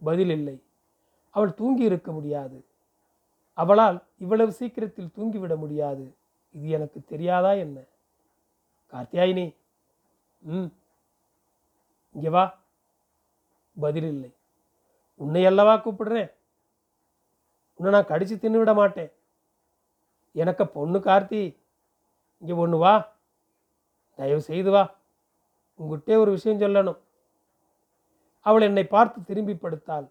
பதில் 0.03 0.29
இல்லை 0.29 0.63
அவள் 1.29 1.53
தூங்கி 1.53 1.83
இருக்க 1.83 2.11
முடியாது. 2.11 2.65
அவளால் 3.53 4.03
இவ்வளவு 4.17 4.51
சீக்கிரத்தில் 4.51 5.11
தூங்கிவிட 5.15 5.57
முடியாது. 5.57 6.15
இது 6.51 6.69
எனக்கு 6.69 7.03
தெரியாதா 7.03 7.51
என்ன? 7.51 7.81
கார்த்தியாயினி 8.91 9.55
ம். 10.39 10.65
இங்கே 12.11 12.29
வா. 12.29 12.59
பதில் 13.79 14.03
இல்லை 14.03 14.33
உன்னை 15.15 15.45
அல்லவா 15.45 15.73
கூப்பிடுறேன்? 15.73 16.31
உன்னை 17.73 17.93
நான் 17.93 18.05
கடிச்சு 18.05 18.35
தின்னு 18.37 18.57
விட 18.57 18.73
மாட்டேன். 18.73 19.11
எனக்கு 20.31 20.67
பொண்ணு 20.67 20.99
கார்த்தி. 20.99 21.57
இங்கே 22.39 22.53
ஒன்று 22.53 22.77
வா. 22.77 23.15
தயவு 24.15 24.41
செய்து 24.41 24.71
வா. 24.71 24.95
உங்ககிட்டே 25.79 26.17
ஒரு 26.17 26.31
விஷயம் 26.31 26.59
சொல்லணும். 26.59 26.97
அவள் 28.47 28.61
என்னை 28.61 28.85
பார்த்து 28.87 29.19
திரும்பி 29.29 29.53
படுத்தாள். 29.53 30.07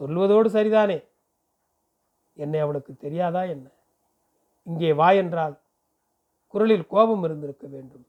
சொல்வதோடு 0.00 0.48
சரிதானே? 0.56 0.98
என்னை 2.36 2.60
அவளுக்கு 2.60 2.92
தெரியாதா 2.96 3.42
என்ன? 3.54 3.66
இங்கே 4.66 4.90
வா 5.00 5.08
என்றால் 5.22 5.54
குரலில் 6.54 6.86
கோபம் 6.86 7.24
இருந்திருக்க 7.26 7.66
வேண்டும். 7.66 8.04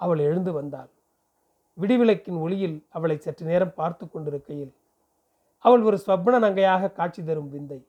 அவள் 0.00 0.20
எழுந்து 0.28 0.52
வந்தாள். 0.52 0.90
விடிவிளக்கின் 1.78 2.38
ஒளியில் 2.44 2.76
அவளை 2.88 3.16
சற்று 3.18 3.44
நேரம் 3.46 3.76
பார்த்து 3.80 4.04
கொண்டிருக்கையில் 4.08 4.72
அவள் 5.64 5.82
ஒரு 5.82 5.96
ஸ்வப்ன 6.06 6.38
நங்கையாக 6.44 6.92
காட்சி 6.92 7.20
தரும் 7.24 7.50
விந்தை. 7.50 7.80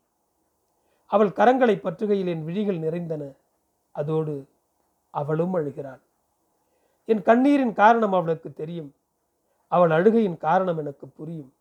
அவள் 1.12 1.32
கரங்களை 1.40 1.76
பற்றுகையில் 1.80 2.32
என் 2.34 2.46
விழிகள் 2.48 2.80
நிறைந்தன. 2.80 3.24
அதோடு 3.96 4.34
அவளும் 5.14 5.56
அழுகிறாள். 5.56 6.02
என் 7.10 7.22
கண்ணீரின் 7.22 7.74
காரணம் 7.74 8.16
அவளுக்கு 8.18 8.50
தெரியும். 8.54 8.92
அவள் 9.72 9.90
அழுகையின் 9.90 10.38
காரணம் 10.38 10.78
எனக்கு 10.78 11.08
புரியும். 11.08 11.54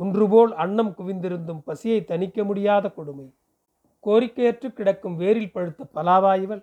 குன்றுபோல் 0.00 0.52
அன்னம் 0.54 0.92
குவிந்திருந்தும் 0.98 1.64
பசியை 1.64 2.00
தணிக்க 2.00 2.44
முடியாத 2.44 2.90
கொடுமை. 2.90 3.28
கோரிக்கையற்று 4.04 4.68
கிடக்கும் 4.72 5.20
வேரில் 5.20 5.52
பழுத்த 5.52 5.86
பலாவாய்வள் 5.94 6.62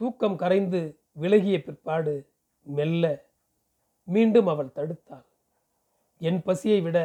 தூக்கம் 0.00 0.36
கரைந்து 0.36 0.80
விலகிய 1.12 1.56
பிற்பாடு 1.62 2.14
மெல்ல 2.62 3.04
மீண்டும் 4.04 4.46
அவள் 4.46 4.74
தடுத்தாள். 4.74 5.26
என் 6.20 6.42
பசியை 6.42 6.80
விட 6.80 6.98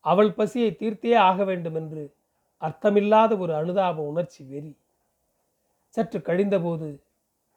அவள் 0.00 0.32
பசியை 0.32 0.70
தீர்த்தே 0.76 1.14
ஆக 1.14 1.44
வேண்டும் 1.44 1.74
என்று 1.74 2.14
அர்த்தமில்லாத 2.62 3.38
ஒரு 3.38 3.52
அனுதாப 3.54 4.02
உணர்ச்சி 4.02 4.44
வெறி. 4.44 4.72
சற்று 5.94 6.18
கழிந்தபோது 6.18 6.88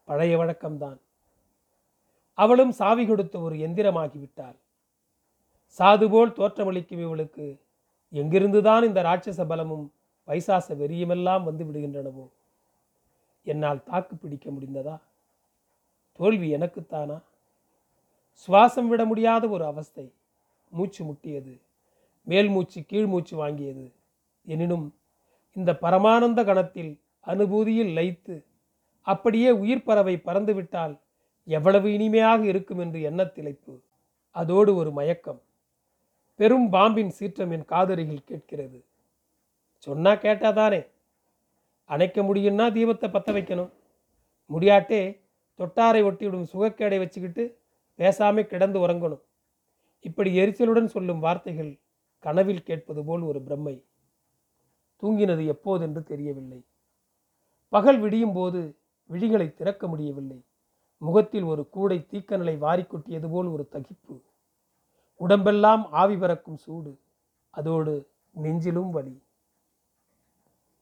பழைய 0.03 0.37
வழக்கம்தான். 0.37 0.99
அவளும் 2.43 2.71
சாவி 2.71 3.03
கொடுத்த 3.05 3.35
ஒரு 3.39 3.55
எந்திரமாகிவிட்டாள். 3.55 4.57
சாதுபோல் 5.79 6.37
தோற்றமளிக்கும் 6.39 7.03
இவளுக்கு 7.05 7.45
எங்கிருந்துதான் 8.13 8.83
இந்த 8.83 8.99
ராட்சச 9.01 9.41
பலமும் 9.47 9.85
பைசாச 10.27 10.67
வெறியுமெல்லாம் 10.81 11.43
வந்து 11.43 11.63
விடுகின்றனவோ? 11.65 12.25
என்னால் 13.43 13.83
தாக்கு 13.83 14.15
பிடிக்க 14.15 14.47
முடிந்ததா? 14.51 14.95
தோல்வி 16.19 16.47
எனக்குத்தானா? 16.55 17.17
சுவாசம் 18.43 18.87
விட 18.87 19.05
முடியாத 19.05 19.43
ஒரு 19.47 19.65
அவஸ்தை 19.65 20.05
மூச்சு 20.71 21.01
முட்டியது 21.05 21.53
மேல் 22.27 22.49
மூச்சு 22.49 22.79
கீழ் 22.85 23.11
மூச்சு 23.13 23.35
வாங்கியது. 23.45 23.85
எனினும் 24.45 24.85
இந்த 25.53 25.71
பரமானந்த 25.81 26.41
கணத்தில் 26.45 26.91
அனுபூதியில் 27.25 27.93
லைத்து 27.99 28.35
அப்படியே 29.07 29.49
உயிர் 29.63 29.87
பறவை 29.87 30.15
பறந்துவிட்டால் 30.25 30.95
எவ்வளவு 31.43 31.93
இனிமையாக 31.93 32.45
இருக்கும் 32.45 32.79
என்று 32.79 32.99
எண்ணத்திளைப்பு 32.99 33.81
அதோடு 34.29 34.75
ஒரு 34.75 34.91
மயக்கம். 34.91 35.41
பெரும் 36.35 36.69
பாம்பின் 36.69 37.09
சீற்றம் 37.09 37.51
என் 37.51 37.65
காதருகில் 37.65 38.23
கேட்கிறது. 38.25 38.85
சொன்னா 39.77 40.11
கேட்டாதானே? 40.11 40.87
அணைக்க 41.85 42.21
முடியும்னா 42.21 42.71
தீபத்தை 42.71 43.11
பற்ற 43.11 43.33
வைக்கணும். 43.33 43.71
முடியாட்டே 44.49 45.19
தொட்டாரை 45.57 46.03
ஒட்டிவிடும் 46.03 46.47
சுகக்கேடை 46.53 46.97
வச்சுக்கிட்டு 46.97 47.57
பேசாம 47.97 48.43
கிடந்து 48.43 48.87
உறங்கணும். 48.87 49.21
இப்படி 49.99 50.37
எரிச்சலுடன் 50.37 50.85
சொல்லும் 50.85 51.19
வார்த்தைகள் 51.19 51.79
கனவில் 52.19 52.63
கேட்பது 52.63 53.03
போல் 53.03 53.21
ஒரு 53.21 53.39
பிரம்மை. 53.39 53.83
தூங்கினது 55.01 55.45
எப்போதென்று 55.45 56.03
தெரியவில்லை. 56.03 56.65
பகல் 57.69 57.99
விடியும் 57.99 58.33
போது 58.33 58.77
விழிகளை 59.09 59.53
திறக்க 59.53 59.87
முடியவில்லை. 59.87 60.45
முகத்தில் 61.01 61.43
ஒரு 61.43 61.69
கூடை 61.69 62.07
தீக்கநலை 62.11 62.57
வாரி 62.57 62.83
கொட்டியது 62.83 63.29
போல் 63.29 63.47
ஒரு 63.47 63.69
தகிப்பு. 63.71 64.15
உடம்பெல்லாம் 65.15 65.89
ஆவி 65.91 66.17
பறக்கும் 66.17 66.57
சூடு. 66.57 66.91
அதோடு 67.49 67.93
நெஞ்சிலும் 68.43 68.89
வலி. 68.89 69.15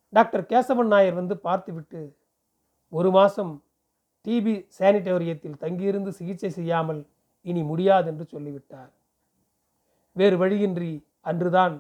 டாக்டர் 0.10 0.44
கேசவன் 0.44 0.92
நாயர் 0.94 1.14
வந்து 1.14 1.38
பார்த்துவிட்டு 1.38 2.18
ஒரு 2.90 3.12
மாதம் 3.12 3.64
டிபி 4.26 4.54
சானிட்டோரியத்தில் 4.80 5.58
தங்கியிருந்து 5.58 6.12
சிகிச்சை 6.14 6.50
செய்யாமல் 6.50 7.02
இனி 7.42 7.64
முடியாது 7.64 8.08
என்று 8.08 8.26
சொல்லிவிட்டார். 8.26 8.92
வேறு 10.12 10.38
வழியின்றி 10.38 10.92
அன்றுதான் 11.22 11.76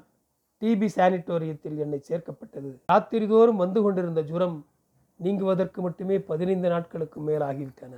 டிபி 0.62 0.88
சானிட்டோரியத்தில் 0.96 1.78
என்னை 1.78 2.00
சேர்க்கப்பட்டது. 2.10 2.72
ராத்திரிதோறும் 2.92 3.62
வந்து 3.64 3.82
கொண்டிருந்த 3.82 4.22
ஜுரம் 4.22 4.66
நீங்குவதற்கு 5.24 5.80
மட்டுமே 5.82 6.20
பதினைந்து 6.20 6.70
நாட்களுக்கு 6.70 7.22
மேலாகிவிட்டன. 7.28 7.94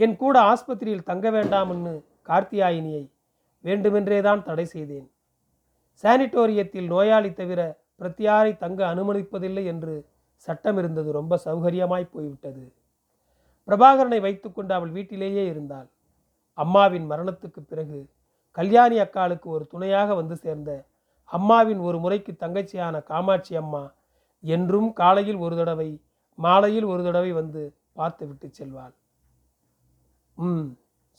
என் 0.00 0.16
கூட 0.16 0.36
ஆஸ்பத்திரியில் 0.50 1.08
தங்க 1.10 1.26
வேண்டாம்னு 1.36 1.94
கார்த்தியாயினியை 2.28 3.04
வேண்டுமென்றே 3.64 4.18
தான் 4.26 4.44
தடை 4.48 4.64
செய்தேன். 4.74 5.08
சானிட்டோரியத்தில் 6.04 6.88
நோயாளி 6.92 7.30
தவிர 7.40 7.60
பிரத்தியாரை 7.98 8.52
தங்க 8.62 8.80
அனுமதிப்பதில்லை 8.92 9.64
என்று 9.72 9.94
சட்டம் 10.48 10.78
இருந்தது 10.80 11.10
ரொம்ப 11.12 11.34
சௌகரியமாய் 11.46 12.12
போய்விட்டது. 12.14 12.64
பிரபாகரனை 13.68 14.20
வைத்துக்கொண்டு 14.26 14.72
அவள் 14.74 14.92
வீட்டிலேயே 14.96 15.44
இருந்தாள். 15.50 15.88
அம்மாவின் 16.58 17.06
மரணத்துக்கு 17.10 17.60
பிறகு 17.62 17.98
கல்யாணி 18.58 18.96
அக்காளுக்கு 19.04 19.48
ஒரு 19.56 19.64
துணையாக 19.66 20.14
வந்து 20.20 20.36
சேர்ந்த 20.36 20.70
அம்மாவின் 21.30 21.82
ஒரு 21.88 21.98
முறைக்கு 22.04 22.32
தங்கச்சியான 22.44 23.02
காமாட்சி 23.10 23.54
அம்மா 23.62 23.82
என்றும் 24.44 24.88
காலையில் 24.92 25.42
ஒரு 25.46 25.56
தடவை 25.60 25.90
மாலையில் 26.38 26.88
ஒரு 26.92 27.02
தடவை 27.04 27.30
வந்து 27.32 27.62
பார்த்து 27.92 28.24
விட்டு 28.28 28.48
செல்வாள். 28.58 28.94
ம். 30.40 30.66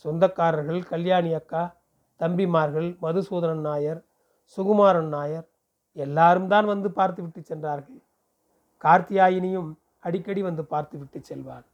சொந்தக்காரர்கள் 0.05 0.81
கல்யாணி 0.84 1.34
அக்கா 1.34 1.63
தம்பிமார்கள் 2.19 2.89
மதுசூதனன் 3.01 3.62
நாயர் 3.62 4.01
சுகுமாரன் 4.57 5.07
நாயர் 5.07 5.47
எல்லாரும் 5.95 6.47
தான் 6.47 6.65
வந்து 6.65 6.91
பார்த்து 6.91 7.21
விட்டு 7.21 7.41
சென்றார்கள். 7.41 7.99
கார்த்தியாயினியும் 8.81 9.69
அடிக்கடி 9.99 10.41
வந்து 10.41 10.63
பார்த்து 10.65 10.95
விட்டு 10.97 11.19
செல்வாள். 11.19 11.65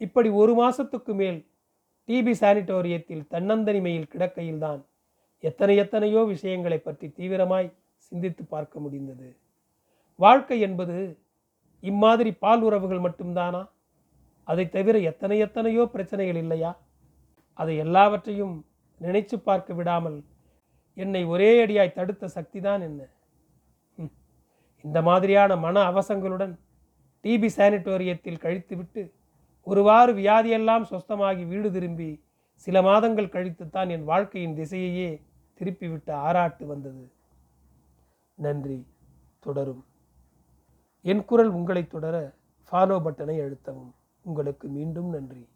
இப்படி 0.00 0.28
ஒரு 0.30 0.52
மாசத்துக்கு 0.54 1.14
மேல் 1.14 1.38
டிபி 2.08 2.32
சானிட்டோரியத்தில் 2.40 3.24
தன்னந்தனிமையில் 3.30 4.10
கிடக்கையில்தான் 4.12 4.80
எத்தனை 5.44 5.76
எத்தனையோ 5.76 6.20
விஷயங்களை 6.24 6.78
பற்றி 6.78 7.06
தீவிரமாய் 7.08 7.68
சிந்தித்து 8.12 8.44
பார்க்க 8.44 8.80
முடிந்தது. 8.80 9.28
வாழ்க்கை 10.18 10.60
என்பது 10.60 10.96
இம்மாதிரி 11.82 12.32
பால் 12.34 12.62
உறவுகள் 12.62 13.04
மட்டும்தானா? 13.04 13.62
அதை 14.44 14.68
தவிர 14.68 14.98
எத்தனை 14.98 15.38
எத்தனையோ 15.38 15.84
பிரச்சனைகள் 15.84 16.36
இல்லையா? 16.36 16.72
அதை 17.58 17.76
எல்லாவற்றையும் 17.76 18.54
நினைச்சு 19.00 19.34
பார்க்க 19.34 19.72
விடாமல் 19.74 20.24
என்னை 20.96 21.24
ஒரே 21.24 21.64
அடியாய் 21.64 21.92
தடுத்த 21.92 22.28
சக்தி 22.28 22.60
தான் 22.60 22.80
என்ன 22.80 23.00
இந்த 24.84 25.02
மாதிரியான 25.02 25.56
மன 25.56 25.92
அவசங்களுடன் 25.92 26.54
டிபி 27.24 27.48
சானிட்டோரியத்தில் 27.56 28.42
கழித்துவிட்டு 28.44 29.02
ஒருவாறு 29.66 30.12
வியாதியெல்லாம் 30.12 30.84
சொஸ்தமாகி 30.90 31.46
வீடு 31.46 31.70
திரும்பி 31.70 32.10
சில 32.56 32.82
மாதங்கள் 32.82 33.34
கழித்துத்தான் 33.34 33.90
என் 33.90 34.04
வாழ்க்கையின் 34.04 34.56
திசையையே 34.58 35.10
திருப்பிவிட்ட 35.60 36.10
ஆராட்டு 36.26 36.66
வந்தது. 36.66 37.04
நன்றி. 38.38 38.86
தொடரும். 39.40 39.84
என் 41.04 41.24
குரல் 41.24 41.48
உங்களை 41.48 41.86
தொடர 41.86 42.16
ஃபாலோ 42.72 42.96
பட்டனை 43.04 43.36
அழுத்தவும். 43.40 43.92
உங்களுக்கு 44.22 44.68
மீண்டும் 44.68 45.10
நன்றி. 45.10 45.48